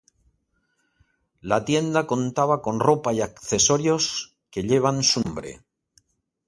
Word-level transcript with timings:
La 1.41 1.63
tienda 1.63 2.07
contaba 2.07 2.63
con 2.63 2.79
ropa 2.79 3.13
y 3.13 3.21
accesorios 3.21 4.35
que 4.49 4.63
llevan 4.63 5.03
su 5.03 5.21
nombre. 5.21 5.61